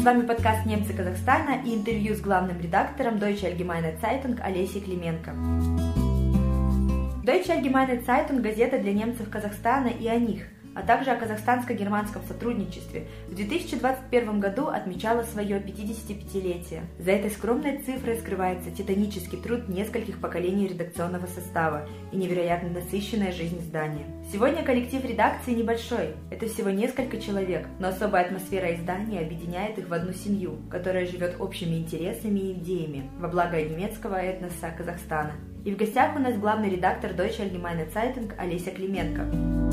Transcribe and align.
С 0.00 0.02
вами 0.02 0.26
подкаст 0.26 0.64
«Немцы 0.64 0.94
Казахстана» 0.94 1.60
и 1.62 1.74
интервью 1.74 2.14
с 2.14 2.22
главным 2.22 2.58
редактором 2.58 3.16
Deutsche 3.16 3.44
Allgemeine 3.44 4.00
Zeitung 4.00 4.40
Олесей 4.40 4.80
Клименко. 4.80 5.32
Deutsche 7.22 7.50
Allgemeine 7.50 8.02
Zeitung– 8.06 8.40
газета 8.42 8.78
для 8.78 8.94
немцев 8.94 9.28
Казахстана 9.28 9.88
и 9.88 10.08
о 10.08 10.18
них– 10.18 10.44
а 10.74 10.82
также 10.82 11.10
о 11.10 11.16
казахстанско-германском 11.16 12.22
сотрудничестве, 12.26 13.06
в 13.28 13.34
2021 13.34 14.40
году 14.40 14.68
отмечала 14.68 15.22
свое 15.22 15.58
55-летие. 15.58 16.82
За 16.98 17.10
этой 17.10 17.30
скромной 17.30 17.78
цифрой 17.78 18.16
скрывается 18.16 18.70
титанический 18.70 19.38
труд 19.38 19.68
нескольких 19.68 20.20
поколений 20.20 20.68
редакционного 20.68 21.26
состава 21.26 21.88
и 22.12 22.16
невероятно 22.16 22.68
насыщенная 22.70 23.32
жизнь 23.32 23.60
здания. 23.60 24.06
Сегодня 24.32 24.62
коллектив 24.62 25.04
редакции 25.04 25.54
небольшой, 25.54 26.14
это 26.30 26.46
всего 26.46 26.70
несколько 26.70 27.20
человек, 27.20 27.66
но 27.78 27.88
особая 27.88 28.24
атмосфера 28.24 28.74
издания 28.74 29.20
объединяет 29.20 29.78
их 29.78 29.88
в 29.88 29.92
одну 29.92 30.12
семью, 30.12 30.58
которая 30.70 31.06
живет 31.06 31.36
общими 31.40 31.76
интересами 31.76 32.40
и 32.40 32.52
идеями 32.52 33.10
во 33.18 33.28
благо 33.28 33.60
немецкого 33.60 34.14
этноса 34.14 34.70
Казахстана. 34.76 35.32
И 35.64 35.72
в 35.72 35.76
гостях 35.76 36.16
у 36.16 36.18
нас 36.18 36.38
главный 36.38 36.70
редактор 36.70 37.10
Deutsche 37.10 37.40
Allgemeine 37.40 37.92
Zeitung 37.92 38.32
Олеся 38.38 38.70
Клименко. 38.70 39.69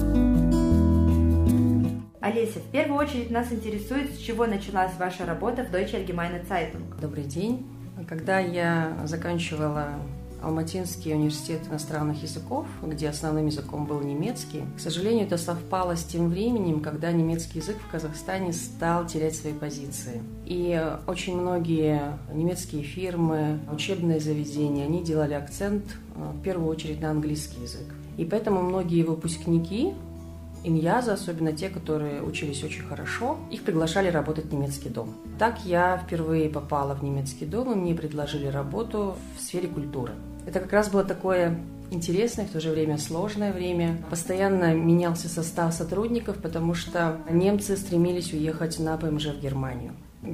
Олеся, 2.20 2.60
в 2.60 2.72
первую 2.72 3.00
очередь 3.00 3.30
нас 3.30 3.52
интересует, 3.52 4.12
с 4.12 4.18
чего 4.18 4.48
началась 4.48 4.92
ваша 4.98 5.26
работа 5.26 5.64
в 5.64 5.72
Deutsche 5.72 6.04
Allgemeine 6.04 6.48
Zeitung. 6.48 7.00
Добрый 7.00 7.26
день. 7.26 7.68
Когда 8.08 8.40
я 8.40 8.98
заканчивала 9.06 9.94
Алматинский 10.42 11.14
университет 11.14 11.62
иностранных 11.70 12.22
языков, 12.22 12.66
где 12.84 13.10
основным 13.10 13.48
языком 13.48 13.86
был 13.86 14.02
немецкий. 14.02 14.64
К 14.76 14.80
сожалению, 14.80 15.26
это 15.26 15.38
совпало 15.38 15.96
с 15.96 16.04
тем 16.04 16.30
временем, 16.30 16.82
когда 16.82 17.12
немецкий 17.12 17.60
язык 17.60 17.78
в 17.78 17.92
Казахстане 17.92 18.54
стал 18.54 19.08
терять 19.08 19.36
свои 19.36 19.54
позиции. 19.54 20.22
И 20.46 20.80
очень 21.08 21.40
многие 21.40 22.18
немецкие 22.34 22.84
фирмы, 22.84 23.60
учебные 23.72 24.20
заведения, 24.20 24.86
они 24.86 25.04
делали 25.04 25.34
акцент 25.34 25.84
э, 26.16 26.32
в 26.34 26.42
первую 26.42 26.70
очередь 26.70 27.02
на 27.02 27.12
английский 27.12 27.62
язык. 27.62 27.88
И 28.18 28.26
поэтому 28.26 28.62
многие 28.62 29.04
выпускники 29.04 29.94
иньяза, 30.68 31.14
особенно 31.14 31.54
те, 31.54 31.70
которые 31.70 32.22
учились 32.22 32.64
очень 32.64 32.84
хорошо, 32.84 33.38
их 33.52 33.64
приглашали 33.64 34.10
работать 34.10 34.46
в 34.46 34.54
немецкий 34.54 34.90
дом. 34.90 35.14
Так 35.40 35.60
я 35.66 35.98
впервые 35.98 36.50
попала 36.50 36.94
в 36.94 37.04
немецкий 37.04 37.46
дом, 37.46 37.72
и 37.72 37.76
мне 37.76 37.96
предложили 37.96 38.48
работу 38.48 39.16
в 39.38 39.42
сфере 39.42 39.68
культуры. 39.68 40.14
Это 40.46 40.60
как 40.60 40.72
раз 40.72 40.90
было 40.90 41.04
такое 41.04 41.60
интересное, 41.92 42.46
в 42.46 42.52
то 42.52 42.60
же 42.60 42.70
время 42.72 42.98
сложное 42.98 43.54
время. 43.54 43.98
Постоянно 44.10 44.74
менялся 44.74 45.30
состав 45.30 45.74
сотрудников, 45.74 46.38
потому 46.38 46.74
что 46.74 47.18
немцы 47.30 47.78
стремились 47.78 48.34
уехать 48.34 48.80
на 48.80 48.98
ПМЖ 48.98 49.28
в 49.28 49.42
Германию. 49.42 49.94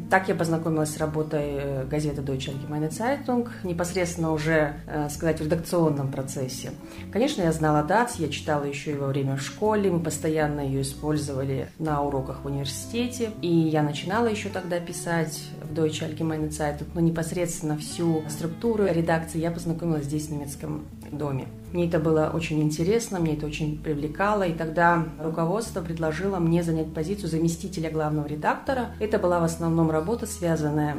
Так 0.09 0.29
я 0.29 0.35
познакомилась 0.35 0.93
с 0.93 0.97
работой 0.97 1.55
э, 1.55 1.85
газеты 1.85 2.21
Deutsche 2.21 2.53
Allgemeine 2.53 2.89
Zeitung, 2.89 3.49
непосредственно 3.63 4.31
уже, 4.31 4.75
э, 4.87 5.09
сказать, 5.09 5.39
в 5.39 5.43
редакционном 5.43 6.09
процессе. 6.09 6.71
Конечно, 7.11 7.41
я 7.41 7.51
знала 7.51 7.83
ДАЦ, 7.83 8.15
я 8.15 8.29
читала 8.29 8.63
еще 8.63 8.91
и 8.91 8.95
во 8.95 9.07
время 9.07 9.35
в 9.35 9.41
школе, 9.41 9.91
мы 9.91 9.99
постоянно 9.99 10.61
ее 10.61 10.83
использовали 10.83 11.67
на 11.79 12.01
уроках 12.01 12.43
в 12.43 12.45
университете, 12.45 13.31
и 13.41 13.47
я 13.47 13.83
начинала 13.83 14.27
еще 14.27 14.47
тогда 14.47 14.79
писать 14.79 15.43
в 15.61 15.73
Deutsche 15.73 16.09
Allgemeine 16.09 16.49
Zeitung, 16.49 16.87
но 16.93 17.01
непосредственно 17.01 17.77
всю 17.77 18.23
структуру 18.29 18.85
редакции 18.85 19.39
я 19.39 19.51
познакомилась 19.51 20.05
здесь, 20.05 20.27
в 20.27 20.31
немецком 20.31 20.85
доме. 21.17 21.47
Мне 21.73 21.87
это 21.87 21.99
было 21.99 22.29
очень 22.31 22.61
интересно, 22.61 23.19
мне 23.19 23.33
это 23.33 23.47
очень 23.47 23.79
привлекало, 23.79 24.43
и 24.43 24.53
тогда 24.53 25.05
руководство 25.19 25.81
предложило 25.81 26.37
мне 26.37 26.61
занять 26.61 26.93
позицию 26.93 27.29
заместителя 27.29 27.89
главного 27.89 28.27
редактора. 28.27 28.91
Это 28.99 29.17
была 29.17 29.39
в 29.39 29.43
основном 29.43 29.89
работа, 29.89 30.27
связанная 30.27 30.97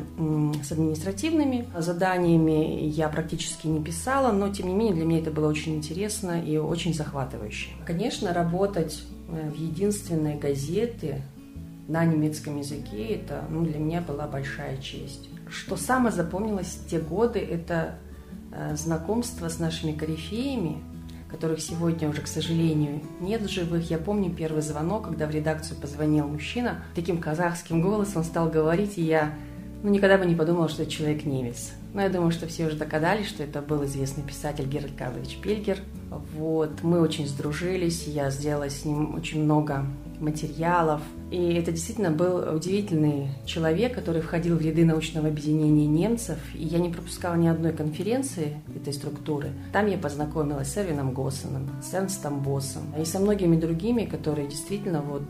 с 0.64 0.72
административными 0.72 1.68
заданиями. 1.78 2.86
Я 2.86 3.08
практически 3.08 3.68
не 3.68 3.84
писала, 3.84 4.32
но 4.32 4.48
тем 4.48 4.66
не 4.66 4.74
менее 4.74 4.96
для 4.96 5.04
меня 5.04 5.20
это 5.20 5.30
было 5.30 5.48
очень 5.48 5.76
интересно 5.76 6.42
и 6.42 6.56
очень 6.56 6.92
захватывающе. 6.92 7.70
Конечно, 7.86 8.34
работать 8.34 9.04
э, 9.28 9.50
в 9.50 9.56
единственной 9.56 10.36
газете 10.36 11.22
на 11.86 12.04
немецком 12.04 12.58
языке, 12.58 13.14
это 13.14 13.44
ну, 13.48 13.64
для 13.64 13.78
меня 13.78 14.00
была 14.00 14.26
большая 14.26 14.78
честь. 14.78 15.28
Что 15.48 15.76
самое 15.76 16.12
запомнилось 16.14 16.78
в 16.84 16.88
те 16.88 16.98
годы, 16.98 17.38
это 17.38 17.96
знакомство 18.74 19.48
с 19.48 19.58
нашими 19.58 19.92
корифеями, 19.92 20.82
которых 21.30 21.60
сегодня 21.60 22.08
уже, 22.08 22.22
к 22.22 22.28
сожалению, 22.28 23.00
нет 23.20 23.42
в 23.42 23.48
живых. 23.48 23.90
Я 23.90 23.98
помню 23.98 24.32
первый 24.32 24.62
звонок, 24.62 25.06
когда 25.08 25.26
в 25.26 25.30
редакцию 25.30 25.80
позвонил 25.80 26.28
мужчина, 26.28 26.84
таким 26.94 27.18
казахским 27.18 27.82
голосом 27.82 28.22
стал 28.22 28.48
говорить, 28.48 28.98
и 28.98 29.02
я 29.02 29.34
ну, 29.82 29.90
никогда 29.90 30.16
бы 30.16 30.26
не 30.26 30.34
подумала, 30.34 30.68
что 30.68 30.82
это 30.82 30.90
человек 30.90 31.24
немец. 31.24 31.72
Но 31.92 32.02
я 32.02 32.08
думаю, 32.08 32.30
что 32.30 32.46
все 32.46 32.66
уже 32.66 32.76
догадались, 32.76 33.28
что 33.28 33.42
это 33.42 33.60
был 33.60 33.84
известный 33.84 34.24
писатель 34.24 34.66
Геральт 34.66 34.96
Карлович 34.96 35.38
Пельгер. 35.42 35.78
Вот, 36.36 36.82
мы 36.82 37.00
очень 37.00 37.26
сдружились, 37.26 38.06
я 38.06 38.30
сделала 38.30 38.68
с 38.68 38.84
ним 38.84 39.14
очень 39.14 39.42
много 39.42 39.86
материалов. 40.20 41.00
И 41.30 41.54
это 41.54 41.72
действительно 41.72 42.10
был 42.10 42.54
удивительный 42.54 43.28
человек, 43.44 43.94
который 43.94 44.22
входил 44.22 44.56
в 44.56 44.62
ряды 44.62 44.84
научного 44.84 45.28
объединения 45.28 45.86
немцев. 45.86 46.38
И 46.54 46.64
я 46.64 46.78
не 46.78 46.90
пропускала 46.90 47.34
ни 47.34 47.48
одной 47.48 47.72
конференции 47.72 48.60
этой 48.74 48.92
структуры. 48.92 49.50
Там 49.72 49.86
я 49.86 49.98
познакомилась 49.98 50.72
с 50.72 50.76
Эрвином 50.76 51.12
Госсеном, 51.12 51.68
с 51.82 51.92
Эрнстом 51.94 52.40
Боссом 52.40 52.82
и 52.98 53.04
со 53.04 53.18
многими 53.18 53.56
другими, 53.56 54.04
которые 54.04 54.48
действительно 54.48 55.02
вот 55.02 55.24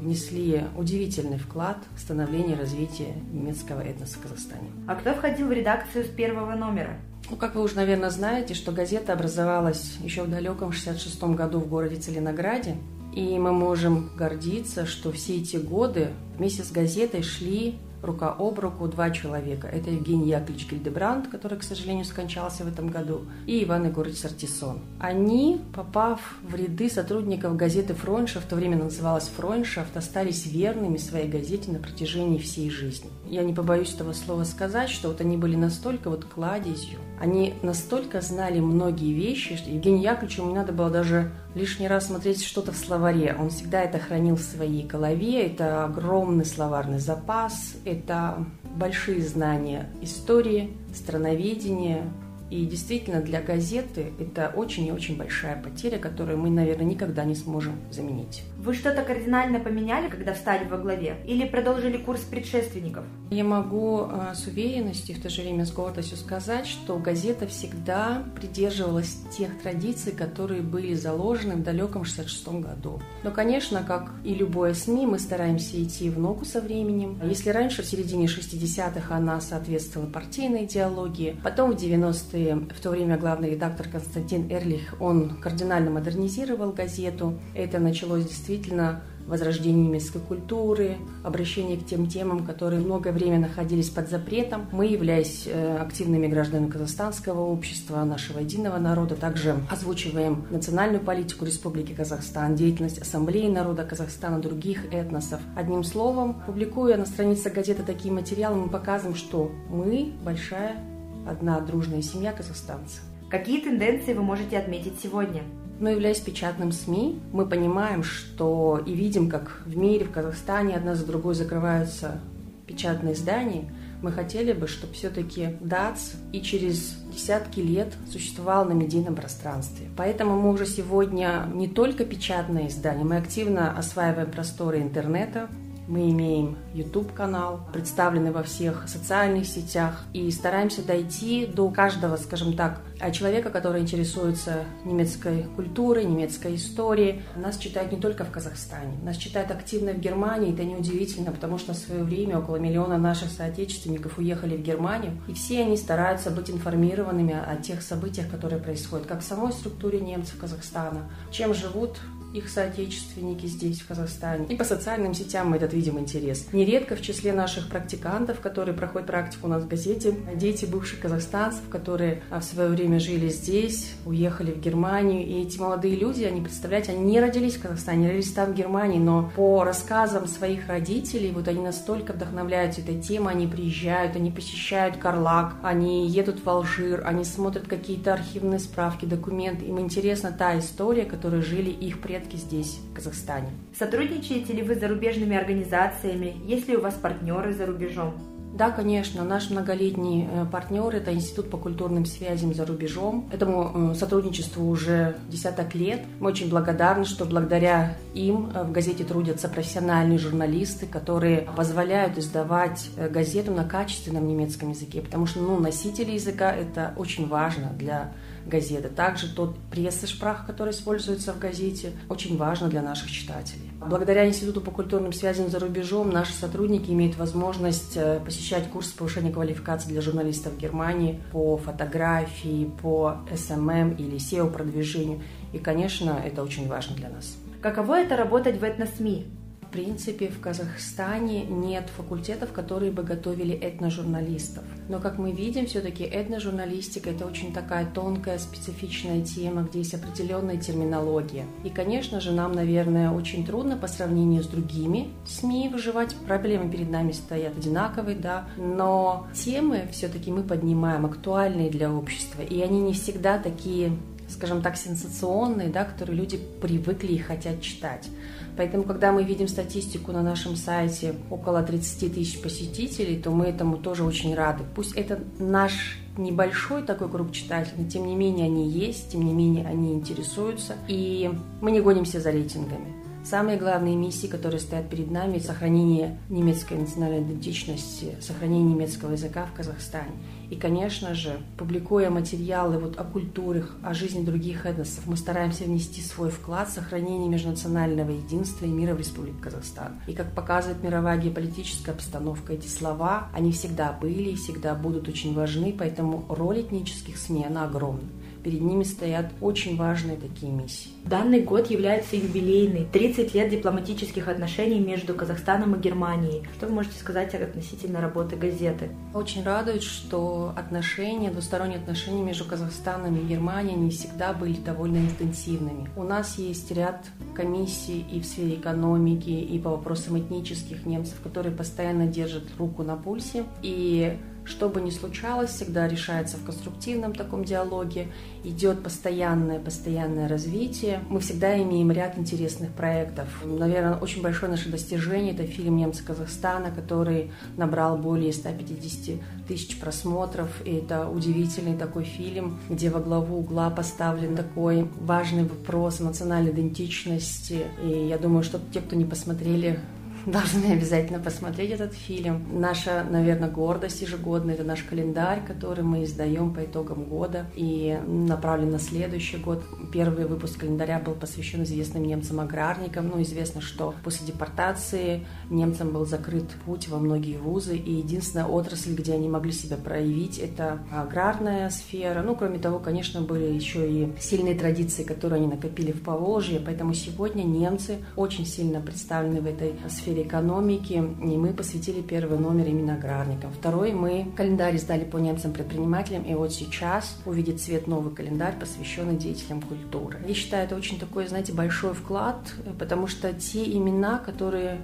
внесли 0.00 0.64
удивительный 0.76 1.38
вклад 1.38 1.78
в 1.96 2.00
становление 2.00 2.56
и 2.56 2.60
развитие 2.60 3.14
немецкого 3.32 3.80
этноса 3.80 4.18
в 4.18 4.22
Казахстане. 4.22 4.70
А 4.86 4.96
кто 4.96 5.14
входил 5.14 5.46
в 5.46 5.52
редакцию 5.52 6.04
с 6.04 6.08
первого 6.08 6.54
номера? 6.54 6.98
Ну, 7.30 7.36
как 7.36 7.54
вы 7.54 7.62
уже, 7.62 7.76
наверное, 7.76 8.10
знаете, 8.10 8.54
что 8.54 8.70
газета 8.70 9.12
образовалась 9.14 9.96
еще 10.02 10.22
в 10.24 10.30
далеком 10.30 10.72
66 10.72 11.22
году 11.22 11.58
в 11.58 11.68
городе 11.68 11.96
Целинограде. 11.96 12.76
И 13.14 13.38
мы 13.38 13.52
можем 13.52 14.10
гордиться, 14.16 14.86
что 14.86 15.12
все 15.12 15.36
эти 15.36 15.56
годы 15.56 16.10
вместе 16.36 16.64
с 16.64 16.70
газетой 16.70 17.22
шли 17.22 17.78
рука 18.04 18.34
об 18.38 18.58
руку 18.58 18.86
два 18.88 19.10
человека. 19.10 19.66
Это 19.66 19.90
Евгений 19.90 20.28
Яковлевич 20.28 20.70
Гильдебранд, 20.70 21.28
который, 21.28 21.58
к 21.58 21.62
сожалению, 21.62 22.04
скончался 22.04 22.64
в 22.64 22.68
этом 22.68 22.88
году, 22.88 23.22
и 23.46 23.64
Иван 23.64 23.86
Егорович 23.86 24.18
Сартисон. 24.18 24.80
Они, 25.00 25.60
попав 25.74 26.20
в 26.42 26.54
ряды 26.54 26.90
сотрудников 26.90 27.56
газеты 27.56 27.94
«Фройншафт», 27.94 28.46
в 28.46 28.48
то 28.48 28.56
время 28.56 28.76
называлась 28.76 29.30
«Фройншафт», 29.36 29.96
остались 29.96 30.46
верными 30.46 30.98
своей 30.98 31.28
газете 31.28 31.70
на 31.70 31.78
протяжении 31.78 32.38
всей 32.38 32.70
жизни. 32.70 33.10
Я 33.26 33.42
не 33.42 33.54
побоюсь 33.54 33.94
этого 33.94 34.12
слова 34.12 34.44
сказать, 34.44 34.90
что 34.90 35.08
вот 35.08 35.20
они 35.20 35.36
были 35.36 35.56
настолько 35.56 36.10
вот 36.10 36.24
кладезью, 36.24 36.98
они 37.20 37.54
настолько 37.62 38.20
знали 38.20 38.60
многие 38.60 39.12
вещи, 39.12 39.56
что 39.56 39.70
Евгению 39.70 40.02
Яковлевичу 40.02 40.44
не 40.44 40.54
надо 40.54 40.72
было 40.72 40.90
даже 40.90 41.32
лишний 41.54 41.88
раз 41.88 42.08
смотреть 42.08 42.44
что-то 42.44 42.72
в 42.72 42.76
словаре. 42.76 43.36
Он 43.38 43.50
всегда 43.50 43.82
это 43.82 43.98
хранил 43.98 44.36
в 44.36 44.42
своей 44.42 44.84
голове. 44.84 45.46
Это 45.46 45.84
огромный 45.84 46.44
словарный 46.44 46.98
запас, 46.98 47.74
это 47.84 48.44
большие 48.74 49.22
знания 49.22 49.88
истории, 50.02 50.76
страноведения, 50.92 52.10
и 52.54 52.66
действительно 52.66 53.20
для 53.20 53.42
газеты 53.42 54.12
это 54.20 54.52
очень 54.54 54.86
и 54.86 54.92
очень 54.92 55.16
большая 55.16 55.60
потеря, 55.60 55.98
которую 55.98 56.38
мы, 56.38 56.50
наверное, 56.50 56.84
никогда 56.84 57.24
не 57.24 57.34
сможем 57.34 57.74
заменить. 57.90 58.44
Вы 58.58 58.74
что-то 58.74 59.02
кардинально 59.02 59.58
поменяли, 59.58 60.08
когда 60.08 60.32
встали 60.32 60.64
во 60.68 60.78
главе? 60.78 61.16
Или 61.26 61.46
продолжили 61.46 61.96
курс 61.96 62.20
предшественников? 62.20 63.04
Я 63.30 63.42
могу 63.42 64.06
э, 64.06 64.34
с 64.34 64.46
уверенностью, 64.46 65.16
в 65.16 65.20
то 65.20 65.28
же 65.28 65.42
время 65.42 65.66
с 65.66 65.72
гордостью 65.72 66.16
сказать, 66.16 66.66
что 66.66 66.96
газета 66.98 67.48
всегда 67.48 68.22
придерживалась 68.36 69.18
тех 69.36 69.60
традиций, 69.60 70.12
которые 70.12 70.62
были 70.62 70.94
заложены 70.94 71.56
в 71.56 71.62
далеком 71.64 72.04
66 72.04 72.48
году. 72.60 73.00
Но, 73.24 73.32
конечно, 73.32 73.82
как 73.82 74.12
и 74.22 74.32
любое 74.32 74.74
СМИ, 74.74 75.06
мы 75.06 75.18
стараемся 75.18 75.82
идти 75.82 76.08
в 76.08 76.18
ногу 76.18 76.44
со 76.44 76.60
временем. 76.60 77.18
Если 77.24 77.50
раньше, 77.50 77.82
в 77.82 77.86
середине 77.86 78.26
60-х, 78.26 79.14
она 79.14 79.40
соответствовала 79.40 80.08
партийной 80.08 80.66
идеологии, 80.66 81.36
потом 81.42 81.72
в 81.72 81.74
90-е 81.76 82.43
в 82.52 82.80
то 82.80 82.90
время 82.90 83.16
главный 83.16 83.50
редактор 83.50 83.88
Константин 83.88 84.50
Эрлих, 84.50 84.94
он 85.00 85.36
кардинально 85.40 85.90
модернизировал 85.90 86.72
газету. 86.72 87.38
Это 87.54 87.78
началось 87.78 88.24
действительно 88.24 89.02
возрождение 89.26 89.86
немецкой 89.86 90.20
культуры, 90.20 90.96
обращение 91.22 91.78
к 91.78 91.86
тем 91.86 92.06
темам, 92.06 92.44
которые 92.44 92.80
многое 92.80 93.12
время 93.12 93.38
находились 93.38 93.90
под 93.90 94.10
запретом. 94.10 94.66
Мы, 94.72 94.86
являясь 94.86 95.44
э, 95.46 95.78
активными 95.78 96.26
гражданами 96.26 96.70
казахстанского 96.70 97.40
общества, 97.40 98.04
нашего 98.04 98.40
единого 98.40 98.78
народа, 98.78 99.16
также 99.16 99.56
озвучиваем 99.70 100.46
национальную 100.50 101.02
политику 101.02 101.44
Республики 101.44 101.92
Казахстан, 101.92 102.54
деятельность 102.54 102.98
Ассамблеи 102.98 103.48
народа 103.48 103.84
Казахстана, 103.84 104.40
других 104.40 104.92
этносов. 104.92 105.40
Одним 105.56 105.84
словом, 105.84 106.42
публикуя 106.46 106.96
на 106.96 107.06
страницах 107.06 107.54
газеты 107.54 107.82
такие 107.82 108.12
материалы, 108.12 108.56
мы 108.56 108.68
показываем, 108.68 109.16
что 109.16 109.50
мы 109.70 110.12
большая 110.22 110.93
одна 111.26 111.60
дружная 111.60 112.02
семья 112.02 112.32
казахстанцев. 112.32 113.00
Какие 113.30 113.60
тенденции 113.60 114.14
вы 114.14 114.22
можете 114.22 114.58
отметить 114.58 115.00
сегодня? 115.02 115.42
Но 115.80 115.90
являясь 115.90 116.20
печатным 116.20 116.70
СМИ, 116.70 117.20
мы 117.32 117.46
понимаем, 117.46 118.02
что 118.04 118.80
и 118.86 118.94
видим, 118.94 119.28
как 119.28 119.62
в 119.66 119.76
мире, 119.76 120.04
в 120.04 120.12
Казахстане 120.12 120.76
одна 120.76 120.94
за 120.94 121.04
другой 121.04 121.34
закрываются 121.34 122.20
печатные 122.66 123.14
издания, 123.14 123.70
мы 124.04 124.12
хотели 124.12 124.52
бы, 124.52 124.68
чтобы 124.68 124.92
все-таки 124.92 125.56
ДАЦ 125.60 126.16
и 126.32 126.42
через 126.42 126.96
десятки 127.12 127.60
лет 127.60 127.94
существовал 128.10 128.66
на 128.66 128.72
медийном 128.72 129.14
пространстве. 129.14 129.88
Поэтому 129.96 130.38
мы 130.38 130.52
уже 130.52 130.66
сегодня 130.66 131.48
не 131.54 131.68
только 131.68 132.04
печатное 132.04 132.68
издание, 132.68 133.04
мы 133.04 133.16
активно 133.16 133.76
осваиваем 133.76 134.30
просторы 134.30 134.80
интернета, 134.80 135.48
мы 135.86 136.10
имеем 136.10 136.56
YouTube-канал, 136.72 137.60
представленный 137.72 138.30
во 138.30 138.42
всех 138.42 138.88
социальных 138.88 139.46
сетях, 139.46 140.04
и 140.12 140.30
стараемся 140.30 140.82
дойти 140.82 141.46
до 141.46 141.70
каждого, 141.70 142.16
скажем 142.16 142.54
так, 142.54 142.80
человека, 143.12 143.50
который 143.50 143.82
интересуется 143.82 144.64
немецкой 144.84 145.46
культурой, 145.56 146.04
немецкой 146.04 146.56
историей. 146.56 147.22
Нас 147.36 147.58
читают 147.58 147.92
не 147.92 148.00
только 148.00 148.24
в 148.24 148.30
Казахстане, 148.30 148.96
нас 149.02 149.16
читают 149.16 149.50
активно 149.50 149.92
в 149.92 149.98
Германии, 149.98 150.52
это 150.52 150.64
неудивительно, 150.64 151.32
потому 151.32 151.58
что 151.58 151.74
в 151.74 151.76
свое 151.76 152.02
время 152.02 152.38
около 152.38 152.56
миллиона 152.56 152.98
наших 152.98 153.30
соотечественников 153.30 154.18
уехали 154.18 154.56
в 154.56 154.62
Германию, 154.62 155.20
и 155.28 155.34
все 155.34 155.62
они 155.62 155.76
стараются 155.76 156.30
быть 156.30 156.50
информированными 156.50 157.34
о 157.34 157.56
тех 157.56 157.82
событиях, 157.82 158.30
которые 158.30 158.60
происходят, 158.60 159.06
как 159.06 159.20
в 159.20 159.24
самой 159.24 159.52
структуре 159.52 160.00
немцев 160.00 160.38
Казахстана, 160.38 161.10
чем 161.30 161.52
живут 161.52 161.98
их 162.34 162.48
соотечественники 162.48 163.46
здесь, 163.46 163.80
в 163.80 163.86
Казахстане. 163.86 164.46
И 164.48 164.56
по 164.56 164.64
социальным 164.64 165.14
сетям 165.14 165.50
мы 165.50 165.56
этот 165.56 165.72
видим 165.72 165.98
интерес. 166.00 166.48
Нередко 166.52 166.96
в 166.96 167.00
числе 167.00 167.32
наших 167.32 167.68
практикантов, 167.68 168.40
которые 168.40 168.74
проходят 168.74 169.06
практику 169.06 169.46
у 169.46 169.50
нас 169.50 169.62
в 169.62 169.68
газете, 169.68 170.14
дети 170.34 170.64
бывших 170.64 171.00
казахстанцев, 171.00 171.62
которые 171.70 172.22
а, 172.30 172.40
в 172.40 172.44
свое 172.44 172.68
время 172.68 172.98
жили 172.98 173.28
здесь, 173.28 173.94
уехали 174.04 174.50
в 174.50 174.60
Германию. 174.60 175.24
И 175.24 175.42
эти 175.42 175.58
молодые 175.58 175.94
люди, 175.94 176.24
они, 176.24 176.40
представляете, 176.40 176.92
они 176.92 177.04
не 177.04 177.20
родились 177.20 177.54
в 177.54 177.62
Казахстане, 177.62 177.98
не 177.98 178.06
родились 178.08 178.32
там 178.32 178.52
в 178.52 178.54
Германии, 178.56 178.98
но 178.98 179.30
по 179.36 179.62
рассказам 179.62 180.26
своих 180.26 180.66
родителей, 180.68 181.30
вот 181.30 181.46
они 181.46 181.60
настолько 181.60 182.12
вдохновляются 182.12 182.80
этой 182.80 183.00
темой, 183.00 183.34
они 183.34 183.46
приезжают, 183.46 184.16
они 184.16 184.32
посещают 184.32 184.96
Карлак, 184.96 185.54
они 185.62 186.08
едут 186.08 186.44
в 186.44 186.48
Алжир, 186.48 187.06
они 187.06 187.24
смотрят 187.24 187.68
какие-то 187.68 188.12
архивные 188.12 188.58
справки, 188.58 189.04
документы. 189.04 189.66
Им 189.66 189.78
интересна 189.78 190.34
та 190.36 190.58
история, 190.58 191.04
которой 191.04 191.40
жили 191.40 191.70
их 191.70 192.00
предки 192.00 192.23
предки 192.24 192.36
здесь, 192.36 192.78
в 192.90 192.94
Казахстане. 192.94 193.50
Сотрудничаете 193.76 194.52
ли 194.52 194.62
вы 194.62 194.74
с 194.74 194.80
зарубежными 194.80 195.36
организациями? 195.36 196.34
Есть 196.46 196.68
ли 196.68 196.76
у 196.76 196.80
вас 196.80 196.94
партнеры 196.94 197.52
за 197.52 197.66
рубежом? 197.66 198.14
Да, 198.54 198.70
конечно. 198.70 199.24
Наш 199.24 199.50
многолетний 199.50 200.28
э, 200.30 200.46
партнер– 200.46 200.86
это 200.94 201.12
Институт 201.12 201.50
по 201.50 201.56
культурным 201.56 202.06
связям 202.06 202.54
за 202.54 202.64
рубежом. 202.64 203.28
Этому 203.32 203.90
э, 203.90 203.94
сотрудничеству 203.96 204.68
уже 204.68 205.16
десяток 205.28 205.74
лет. 205.74 206.02
Мы 206.20 206.28
очень 206.28 206.48
благодарны, 206.48 207.04
что 207.04 207.24
благодаря 207.24 207.96
им 208.14 208.52
э, 208.54 208.62
в 208.62 208.70
газете 208.70 209.02
трудятся 209.02 209.48
профессиональные 209.48 210.20
журналисты, 210.20 210.86
которые 210.86 211.48
позволяют 211.56 212.16
издавать 212.16 212.90
газету 212.96 213.50
на 213.50 213.64
качественном 213.64 214.28
немецком 214.28 214.70
языке, 214.70 215.02
потому 215.02 215.26
что 215.26 215.40
ну, 215.40 215.58
носители 215.58 216.12
языка– 216.12 216.52
это 216.54 216.94
очень 216.96 217.26
важно 217.26 217.70
для 217.76 218.12
газеты. 218.46 218.88
Также 218.88 219.32
тот 219.34 219.56
прессошпрах, 219.70 220.46
который 220.46 220.70
используется 220.70 221.32
в 221.32 221.38
газете, 221.38 221.92
очень 222.08 222.36
важно 222.36 222.68
для 222.68 222.82
наших 222.82 223.10
читателей. 223.10 223.70
Благодаря 223.80 224.26
Институту 224.26 224.60
по 224.60 224.70
культурным 224.70 225.12
связям 225.12 225.48
за 225.48 225.58
рубежом 225.58 226.10
наши 226.10 226.32
сотрудники 226.32 226.90
имеют 226.90 227.16
возможность 227.16 227.96
э, 227.96 228.20
посещать 228.24 228.70
курсы 228.70 228.96
повышения 228.96 229.30
квалификации 229.30 229.88
для 229.88 230.00
журналистов 230.00 230.56
Германии 230.56 231.20
по 231.32 231.56
фотографии, 231.56 232.70
по 232.82 233.18
SMM 233.30 233.96
или 233.96 234.16
SEO-продвижению. 234.16 235.20
И, 235.52 235.58
конечно, 235.58 236.20
это 236.24 236.42
очень 236.42 236.68
важно 236.68 236.96
для 236.96 237.10
нас. 237.10 237.36
Каково 237.60 238.00
это 238.00 238.16
работать 238.16 238.58
в 238.58 238.62
этносми? 238.62 239.26
Принципе, 239.74 240.28
в 240.28 240.40
Казахстане 240.40 241.44
нет 241.46 241.90
факультетов, 241.96 242.52
которые 242.52 242.92
бы 242.92 243.02
готовили 243.02 243.56
этножурналистов. 243.56 244.62
Но, 244.88 245.00
как 245.00 245.18
мы 245.18 245.32
видим, 245.32 245.66
все-таки 245.66 246.04
этножурналистика– 246.04 247.10
это 247.10 247.26
очень 247.26 247.52
такая 247.52 247.84
тонкая, 247.84 248.38
специфичная 248.38 249.22
тема, 249.22 249.62
где 249.62 249.80
есть 249.80 249.94
определенная 249.94 250.58
терминология. 250.58 251.44
И, 251.64 251.70
конечно 251.70 252.20
же, 252.20 252.30
нам, 252.30 252.52
наверное, 252.52 253.10
очень 253.10 253.44
трудно 253.44 253.76
по 253.76 253.88
сравнению 253.88 254.44
с 254.44 254.46
другими 254.46 255.08
СМИ 255.26 255.70
выживать. 255.70 256.14
Проблемы 256.24 256.70
перед 256.70 256.88
нами 256.88 257.10
стоят 257.10 257.58
одинаковые, 257.58 258.16
да, 258.16 258.46
но 258.56 259.26
темы 259.34 259.88
все-таки 259.90 260.30
мы 260.30 260.44
поднимаем 260.44 261.04
актуальные 261.04 261.70
для 261.70 261.92
общества, 261.92 262.42
и 262.42 262.60
они 262.60 262.80
не 262.80 262.92
всегда 262.92 263.38
такие 263.38 263.90
скажем 264.28 264.62
так, 264.62 264.76
сенсационные, 264.76 265.68
да, 265.68 265.84
которые 265.84 266.16
люди 266.16 266.38
привыкли 266.60 267.12
и 267.12 267.18
хотят 267.18 267.60
читать. 267.60 268.08
Поэтому, 268.56 268.84
когда 268.84 269.12
мы 269.12 269.24
видим 269.24 269.48
статистику 269.48 270.12
на 270.12 270.22
нашем 270.22 270.56
сайте 270.56 271.14
около 271.30 271.62
30 271.62 272.14
тысяч 272.14 272.40
посетителей, 272.40 273.20
то 273.20 273.30
мы 273.30 273.46
этому 273.46 273.78
тоже 273.78 274.04
очень 274.04 274.34
рады. 274.34 274.64
Пусть 274.74 274.92
это 274.92 275.20
наш 275.38 275.98
небольшой 276.16 276.82
такой 276.82 277.08
круг 277.08 277.32
читателей, 277.32 277.84
но 277.84 277.90
тем 277.90 278.06
не 278.06 278.14
менее 278.14 278.46
они 278.46 278.68
есть, 278.70 279.10
тем 279.10 279.24
не 279.24 279.32
менее 279.32 279.66
они 279.66 279.94
интересуются, 279.94 280.76
и 280.86 281.30
мы 281.60 281.72
не 281.72 281.80
гонимся 281.80 282.20
за 282.20 282.30
рейтингами. 282.30 283.03
Самые 283.24 283.56
главные 283.56 283.96
миссии, 283.96 284.26
которые 284.26 284.60
стоят 284.60 284.90
перед 284.90 285.10
нами, 285.10 285.38
сохранение 285.38 286.18
немецкой 286.28 286.74
национальной 286.74 287.22
идентичности, 287.22 288.16
сохранение 288.20 288.74
немецкого 288.74 289.12
языка 289.12 289.46
в 289.46 289.56
Казахстане. 289.56 290.12
И, 290.50 290.56
конечно 290.56 291.14
же, 291.14 291.40
публикуя 291.56 292.10
материалы 292.10 292.78
вот 292.78 292.98
о 292.98 293.04
культурах, 293.04 293.78
о 293.82 293.94
жизни 293.94 294.22
других 294.22 294.66
этносов, 294.66 295.06
мы 295.06 295.16
стараемся 295.16 295.64
внести 295.64 296.02
свой 296.02 296.30
вклад 296.30 296.68
в 296.68 296.74
сохранение 296.74 297.30
межнационального 297.30 298.10
единства 298.10 298.66
и 298.66 298.68
мира 298.68 298.94
в 298.94 298.98
Республике 298.98 299.40
Казахстан. 299.40 300.00
И 300.06 300.12
как 300.12 300.34
показывает 300.34 300.82
мировая 300.82 301.16
геополитическая 301.16 301.94
обстановка, 301.94 302.52
эти 302.52 302.68
слова, 302.68 303.28
они 303.32 303.52
всегда 303.52 303.92
были 303.92 304.32
и 304.32 304.36
всегда 304.36 304.74
будут 304.74 305.08
очень 305.08 305.34
важны, 305.34 305.74
поэтому 305.76 306.26
роль 306.28 306.60
этнических 306.60 307.16
СМИ, 307.16 307.46
она 307.46 307.64
огромна 307.64 308.02
перед 308.44 308.60
ними 308.60 308.84
стоят 308.84 309.32
очень 309.40 309.76
важные 309.76 310.16
такие 310.16 310.52
миссии. 310.52 310.90
Данный 311.04 311.40
год 311.40 311.70
является 311.70 312.16
юбилейный. 312.16 312.86
30 312.92 313.34
лет 313.34 313.48
дипломатических 313.50 314.28
отношений 314.28 314.80
между 314.80 315.14
Казахстаном 315.14 315.74
и 315.74 315.80
Германией. 315.80 316.46
Что 316.56 316.66
вы 316.66 316.74
можете 316.74 316.98
сказать 316.98 317.34
относительно 317.34 318.00
работы 318.00 318.36
газеты? 318.36 318.90
Очень 319.14 319.42
радует, 319.42 319.82
что 319.82 320.52
отношения, 320.56 321.30
двусторонние 321.30 321.78
отношения 321.78 322.22
между 322.22 322.44
Казахстаном 322.44 323.16
и 323.16 323.24
Германией 323.24 323.76
не 323.76 323.90
всегда 323.90 324.32
были 324.34 324.54
довольно 324.54 324.98
интенсивными. 324.98 325.88
У 325.96 326.02
нас 326.02 326.38
есть 326.38 326.70
ряд 326.70 327.06
комиссий 327.34 328.04
и 328.12 328.20
в 328.20 328.26
сфере 328.26 328.56
экономики, 328.56 329.30
и 329.30 329.58
по 329.58 329.70
вопросам 329.70 330.18
этнических 330.18 330.84
немцев, 330.84 331.20
которые 331.22 331.54
постоянно 331.54 332.06
держат 332.06 332.44
руку 332.58 332.82
на 332.82 332.96
пульсе. 332.96 333.44
И 333.62 334.18
что 334.44 334.68
бы 334.68 334.80
ни 334.80 334.90
случалось, 334.90 335.50
всегда 335.50 335.88
решается 335.88 336.36
в 336.36 336.44
конструктивном 336.44 337.14
таком 337.14 337.44
диалоге, 337.44 338.08
идет 338.44 338.82
постоянное, 338.82 339.58
постоянное 339.58 340.28
развитие. 340.28 341.00
Мы 341.08 341.20
всегда 341.20 341.60
имеем 341.62 341.90
ряд 341.90 342.18
интересных 342.18 342.70
проектов. 342.72 343.28
Наверное, 343.44 343.96
очень 343.96 344.22
большое 344.22 344.50
наше 344.50 344.68
достижение– 344.68 345.32
это 345.34 345.44
фильм 345.46 345.76
«Немцы 345.76 346.04
Казахстана», 346.04 346.70
который 346.70 347.32
набрал 347.56 347.96
более 347.96 348.32
150 348.32 349.20
тысяч 349.48 349.78
просмотров. 349.80 350.48
И 350.64 350.74
это 350.74 351.08
удивительный 351.08 351.76
такой 351.76 352.04
фильм, 352.04 352.58
где 352.68 352.90
во 352.90 353.00
главу 353.00 353.38
угла 353.38 353.70
поставлен 353.70 354.36
такой 354.36 354.88
важный 355.00 355.44
вопрос 355.44 356.00
национальной 356.00 356.50
идентичности. 356.50 357.64
И 357.82 358.06
я 358.08 358.18
думаю, 358.18 358.42
что 358.42 358.60
те, 358.72 358.80
кто 358.80 358.94
не 358.94 359.04
посмотрели 359.04 359.80
должны 360.26 360.72
обязательно 360.72 361.18
посмотреть 361.18 361.72
этот 361.72 361.94
фильм. 361.94 362.42
Наша, 362.52 363.04
наверное, 363.08 363.50
гордость 363.50 364.02
ежегодная– 364.02 364.54
это 364.56 364.64
наш 364.64 364.82
календарь, 364.82 365.42
который 365.46 365.84
мы 365.84 366.04
издаем 366.04 366.54
по 366.54 366.64
итогам 366.64 367.04
года 367.04 367.46
и 367.54 367.98
направлен 368.06 368.70
на 368.70 368.78
следующий 368.78 369.36
год. 369.36 369.62
Первый 369.92 370.26
выпуск 370.26 370.60
календаря 370.60 370.98
был 370.98 371.14
посвящен 371.14 371.62
известным 371.64 372.04
немцам-аграрникам. 372.04 373.08
Ну, 373.08 373.22
известно, 373.22 373.60
что 373.60 373.94
после 374.02 374.26
депортации 374.26 375.26
немцам 375.50 375.90
был 375.90 376.06
закрыт 376.06 376.48
путь 376.64 376.88
во 376.88 376.98
многие 376.98 377.36
вузы, 377.36 377.76
и 377.76 377.92
единственная 377.92 378.46
отрасль, 378.46 378.94
где 378.94 379.14
они 379.14 379.28
могли 379.28 379.52
себя 379.52 379.76
проявить, 379.76 380.38
это 380.38 380.78
аграрная 380.90 381.68
сфера. 381.70 382.22
Ну, 382.22 382.34
кроме 382.34 382.58
того, 382.58 382.78
конечно, 382.78 383.20
были 383.20 383.52
еще 383.52 383.90
и 383.90 384.12
сильные 384.18 384.54
традиции, 384.54 385.02
которые 385.02 385.38
они 385.38 385.48
накопили 385.48 385.92
в 385.92 386.02
Поволжье, 386.02 386.60
поэтому 386.60 386.94
сегодня 386.94 387.42
немцы 387.42 387.98
очень 388.16 388.46
сильно 388.46 388.80
представлены 388.80 389.40
в 389.40 389.46
этой 389.46 389.74
сфере 389.88 390.13
сфере 390.14 390.28
экономики, 390.28 390.92
и 390.92 391.36
мы 391.36 391.52
посвятили 391.52 392.00
первый 392.00 392.38
номер 392.38 392.68
именно 392.68 392.94
аграрникам. 392.94 393.52
Второй 393.52 393.92
мы 393.92 394.32
календарь 394.36 394.76
издали 394.76 395.04
по 395.04 395.16
немцам-предпринимателям, 395.16 396.22
и 396.22 396.34
вот 396.34 396.52
сейчас 396.52 397.16
увидит 397.26 397.60
свет 397.60 397.88
новый 397.88 398.14
календарь, 398.14 398.54
посвященный 398.58 399.16
деятелям 399.16 399.60
культуры. 399.60 400.20
Я 400.26 400.34
считаю, 400.34 400.66
это 400.66 400.76
очень 400.76 400.98
такой, 400.98 401.26
знаете, 401.26 401.52
большой 401.52 401.94
вклад, 401.94 402.36
потому 402.78 403.08
что 403.08 403.32
те 403.32 403.64
имена, 403.64 404.18
которые 404.18 404.78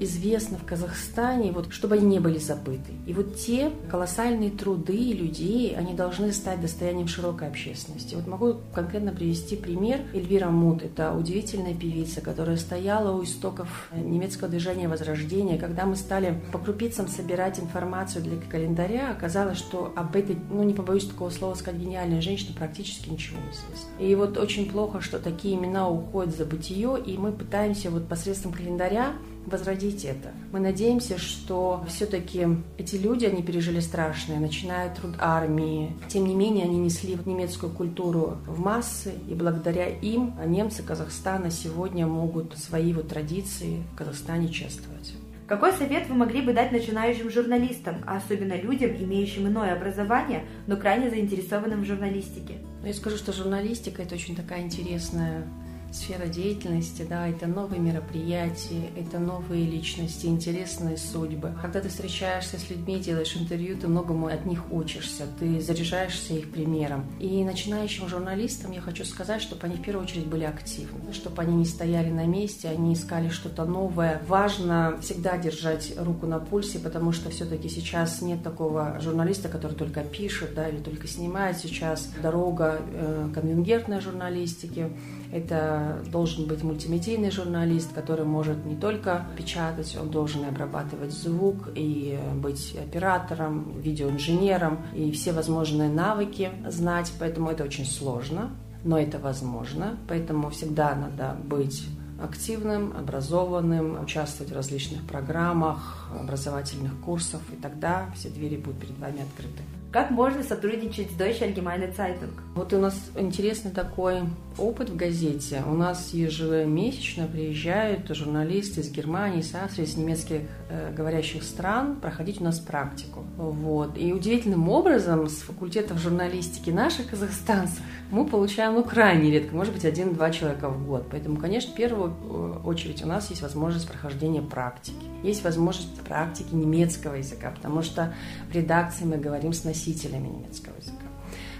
известны 0.00 0.56
в 0.56 0.64
Казахстане, 0.64 1.52
вот, 1.52 1.72
чтобы 1.72 1.96
они 1.96 2.06
не 2.06 2.18
были 2.18 2.38
забыты. 2.38 2.92
И 3.06 3.12
вот 3.12 3.36
те 3.36 3.70
колоссальные 3.90 4.50
труды 4.50 5.12
людей, 5.12 5.74
они 5.76 5.94
должны 5.94 6.32
стать 6.32 6.60
достоянием 6.60 7.06
широкой 7.06 7.48
общественности. 7.48 8.14
Вот 8.14 8.26
могу 8.26 8.56
конкретно 8.74 9.12
привести 9.12 9.56
пример. 9.56 10.00
Эльвира 10.12 10.48
Мут– 10.48 10.82
это 10.84 11.14
удивительная 11.14 11.74
певица, 11.74 12.20
которая 12.20 12.56
стояла 12.56 13.16
у 13.16 13.22
истоков 13.22 13.90
немецкого 13.94 14.48
движения 14.48 14.88
Возрождения. 14.88 15.58
Когда 15.58 15.84
мы 15.84 15.96
стали 15.96 16.40
по 16.52 16.58
крупицам 16.58 17.06
собирать 17.06 17.60
информацию 17.60 18.24
для 18.24 18.36
календаря, 18.50 19.10
оказалось, 19.10 19.58
что 19.58 19.92
об 19.94 20.16
этой, 20.16 20.36
ну 20.50 20.62
не 20.62 20.74
побоюсь 20.74 21.06
такого 21.06 21.30
слова 21.30 21.54
сказать, 21.54 21.80
гениальной 21.80 22.20
женщине 22.20 22.54
практически 22.56 23.10
ничего 23.10 23.38
не 23.38 23.50
известно. 23.50 23.90
И 23.98 24.14
вот 24.14 24.38
очень 24.38 24.70
плохо, 24.70 25.00
что 25.00 25.18
такие 25.18 25.54
имена 25.54 25.88
уходят 25.88 26.34
за 26.34 26.44
бытие, 26.44 26.96
и 27.04 27.18
мы 27.18 27.32
пытаемся 27.32 27.90
вот 27.90 28.08
посредством 28.08 28.52
календаря 28.52 29.12
возродить 29.46 30.04
это. 30.04 30.32
Мы 30.52 30.60
надеемся, 30.60 31.18
что 31.18 31.84
все-таки 31.88 32.46
эти 32.78 32.96
люди, 32.96 33.24
они 33.24 33.42
пережили 33.42 33.80
страшное, 33.80 34.38
начиная 34.38 34.94
труд 34.94 35.14
армии. 35.18 35.92
Тем 36.08 36.26
не 36.26 36.34
менее, 36.34 36.64
они 36.64 36.78
несли 36.78 37.18
немецкую 37.24 37.72
культуру 37.72 38.38
в 38.46 38.60
массы, 38.60 39.14
и 39.28 39.34
благодаря 39.34 39.86
им 39.86 40.34
немцы 40.46 40.82
Казахстана 40.82 41.50
сегодня 41.50 42.06
могут 42.06 42.56
свои 42.58 42.92
вот 42.92 43.08
традиции 43.08 43.82
в 43.92 43.96
Казахстане 43.96 44.48
чествовать. 44.48 45.14
Какой 45.50 45.72
совет 45.72 46.08
вы 46.08 46.14
могли 46.14 46.42
бы 46.42 46.52
дать 46.52 46.70
начинающим 46.70 47.28
журналистам, 47.28 48.04
а 48.06 48.18
особенно 48.18 48.54
людям, 48.54 48.90
имеющим 48.90 49.48
иное 49.48 49.72
образование, 49.72 50.44
но 50.68 50.76
крайне 50.76 51.10
заинтересованным 51.10 51.82
в 51.82 51.86
журналистике? 51.86 52.58
Ну, 52.80 52.86
я 52.86 52.94
скажу, 52.94 53.16
что 53.16 53.32
журналистика– 53.32 54.00
это 54.04 54.14
очень 54.14 54.36
такая 54.36 54.62
интересная 54.62 55.44
сфера 55.92 56.26
деятельности, 56.26 57.06
да, 57.08 57.28
это 57.28 57.46
новые 57.46 57.80
мероприятия, 57.80 58.90
это 58.96 59.18
новые 59.18 59.64
личности, 59.64 60.26
интересные 60.26 60.96
судьбы. 60.96 61.52
Когда 61.60 61.80
ты 61.80 61.88
встречаешься 61.88 62.58
с 62.58 62.70
людьми, 62.70 63.00
делаешь 63.00 63.36
интервью, 63.36 63.76
ты 63.76 63.88
многому 63.88 64.28
от 64.28 64.46
них 64.46 64.70
учишься, 64.72 65.24
ты 65.38 65.60
заряжаешься 65.60 66.34
их 66.34 66.50
примером. 66.50 67.04
И 67.18 67.42
начинающим 67.44 68.08
журналистам 68.08 68.72
я 68.72 68.80
хочу 68.80 69.04
сказать, 69.04 69.42
чтобы 69.42 69.66
они 69.66 69.76
в 69.76 69.82
первую 69.82 70.04
очередь 70.04 70.26
были 70.26 70.44
активны, 70.44 71.12
чтобы 71.12 71.42
они 71.42 71.54
не 71.54 71.64
стояли 71.64 72.10
на 72.10 72.26
месте, 72.26 72.68
они 72.68 72.94
искали 72.94 73.28
что-то 73.28 73.64
новое. 73.64 74.22
Важно 74.28 74.98
всегда 75.00 75.38
держать 75.38 75.94
руку 75.98 76.26
на 76.26 76.38
пульсе, 76.38 76.78
потому 76.78 77.12
что 77.12 77.30
все-таки 77.30 77.68
сейчас 77.68 78.22
нет 78.22 78.42
такого 78.42 78.98
журналиста, 79.00 79.48
который 79.48 79.76
только 79.76 80.02
пишет, 80.02 80.54
да, 80.54 80.68
или 80.68 80.78
только 80.78 81.08
снимает. 81.08 81.58
Сейчас 81.58 82.08
дорога 82.22 82.80
э, 82.80 83.28
конвенгентной 83.34 84.00
журналистики, 84.00 84.90
это 85.32 86.02
должен 86.10 86.46
быть 86.46 86.62
мультимедийный 86.62 87.30
журналист, 87.30 87.92
который 87.92 88.24
может 88.24 88.64
не 88.64 88.76
только 88.76 89.26
печатать, 89.36 89.96
он 90.00 90.10
должен 90.10 90.44
и 90.44 90.48
обрабатывать 90.48 91.12
звук, 91.12 91.68
и 91.74 92.18
быть 92.34 92.76
оператором, 92.76 93.80
видеоинженером, 93.80 94.78
и 94.94 95.10
все 95.12 95.32
возможные 95.32 95.88
навыки 95.88 96.50
знать, 96.68 97.12
поэтому 97.18 97.50
это 97.50 97.64
очень 97.64 97.86
сложно, 97.86 98.50
но 98.84 98.98
это 98.98 99.18
возможно, 99.18 99.96
поэтому 100.08 100.50
всегда 100.50 100.94
надо 100.94 101.36
быть 101.44 101.86
активным, 102.22 102.94
образованным, 102.96 104.02
участвовать 104.02 104.52
в 104.52 104.54
различных 104.54 105.06
программах, 105.06 106.10
образовательных 106.18 106.98
курсов, 107.00 107.40
и 107.52 107.56
тогда 107.56 108.10
все 108.14 108.28
двери 108.28 108.56
будут 108.56 108.80
перед 108.80 108.98
вами 108.98 109.22
открыты. 109.22 109.62
Как 109.92 110.12
можно 110.12 110.44
сотрудничать 110.44 111.10
с 111.10 111.14
Deutsche 111.14 111.52
Allgemeine 111.52 111.92
Zeitung? 111.96 112.30
Вот 112.54 112.72
у 112.72 112.78
нас 112.78 113.10
интересный 113.16 113.72
такой 113.72 114.20
опыт 114.56 114.88
в 114.88 114.94
газете. 114.94 115.64
У 115.66 115.74
нас 115.74 116.14
ежемесячно 116.14 117.26
приезжают 117.26 118.08
журналисты 118.14 118.82
из 118.82 118.90
Германии, 118.92 119.40
из 119.40 119.52
Австрии, 119.52 119.84
из 119.84 119.96
немецких 119.96 120.42
э, 120.68 120.94
говорящих 120.94 121.42
стран 121.42 121.96
проходить 121.96 122.40
у 122.40 122.44
нас 122.44 122.60
практику. 122.60 123.24
Вот. 123.36 123.98
И 123.98 124.12
удивительным 124.12 124.68
образом 124.68 125.28
с 125.28 125.38
факультетов 125.38 125.98
журналистики 125.98 126.70
наших 126.70 127.10
казахстанцев 127.10 127.82
мы 128.10 128.26
получаем 128.26 128.74
ну, 128.74 128.84
крайне 128.84 129.30
редко, 129.30 129.54
может 129.54 129.72
быть, 129.72 129.84
один-два 129.84 130.30
человека 130.30 130.68
в 130.68 130.86
год. 130.86 131.06
Поэтому, 131.10 131.36
конечно, 131.36 131.72
в 131.72 131.74
первую 131.76 132.12
э, 132.12 132.60
очередь 132.64 133.02
у 133.04 133.06
нас 133.06 133.30
есть 133.30 133.42
возможность 133.42 133.88
прохождения 133.88 134.42
практики. 134.42 135.06
Есть 135.22 135.44
возможность 135.44 136.00
практики 136.00 136.52
немецкого 136.52 137.14
языка, 137.14 137.52
потому 137.54 137.82
что 137.82 138.12
в 138.50 138.54
редакции 138.54 139.04
мы 139.04 139.16
говорим 139.16 139.52
с 139.52 139.64
носителями 139.64 140.28
немецкого 140.28 140.76
языка. 140.76 140.96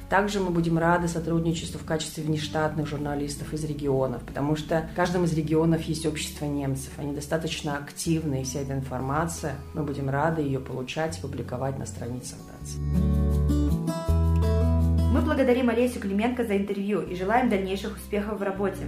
Также 0.09 0.41
мы 0.41 0.51
будем 0.51 0.77
рады 0.77 1.07
сотрудничеству 1.07 1.79
в 1.79 1.85
качестве 1.85 2.25
внештатных 2.25 2.89
журналистов 2.89 3.53
из 3.55 3.65
регионов, 3.65 4.23
потому 4.25 4.57
что 4.57 4.89
в 4.93 4.97
каждом 4.97 5.23
из 5.23 5.33
регионов 5.35 5.83
есть 5.83 6.05
общество 6.05 6.47
немцев. 6.47 6.91
Они 6.97 7.15
достаточно 7.15 7.77
активны, 7.77 8.41
и 8.41 8.45
вся 8.45 8.59
эта 8.59 8.73
информация, 8.73 9.55
мы 9.73 9.85
будем 9.85 10.11
рады 10.11 10.43
ее 10.43 10.59
получать 10.59 11.17
и 11.17 11.21
публиковать 11.21 11.79
на 11.79 11.87
страницах 11.87 12.39
ДАЦ. 12.39 13.30
Благодарим 15.25 15.69
Олесю 15.69 16.01
Клименко 16.01 16.45
за 16.45 16.57
интервью 16.57 17.03
и 17.03 17.15
желаем 17.15 17.49
дальнейших 17.49 17.97
успехов 17.97 18.41
в 18.41 18.43
работе. 18.43 18.85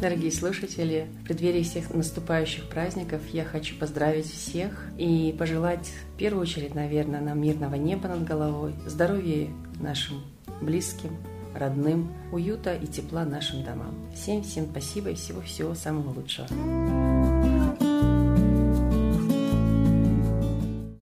Дорогие 0.00 0.32
слушатели, 0.32 1.06
в 1.20 1.24
преддверии 1.24 1.62
всех 1.62 1.94
наступающих 1.94 2.68
праздников 2.68 3.20
я 3.32 3.44
хочу 3.44 3.76
поздравить 3.76 4.26
всех 4.26 4.88
и 4.98 5.34
пожелать 5.38 5.92
в 6.14 6.18
первую 6.18 6.42
очередь, 6.42 6.74
наверное, 6.74 7.20
нам 7.20 7.40
мирного 7.40 7.76
неба 7.76 8.08
над 8.08 8.24
головой, 8.24 8.74
здоровья 8.84 9.48
нашим 9.80 10.22
близким, 10.60 11.16
родным, 11.54 12.12
уюта 12.32 12.74
и 12.74 12.86
тепла 12.86 13.24
нашим 13.24 13.62
домам. 13.64 13.94
Всем-всем 14.14 14.66
спасибо 14.70 15.10
и 15.10 15.14
всего-всего 15.14 15.74
самого 15.74 16.10
лучшего. 16.10 16.48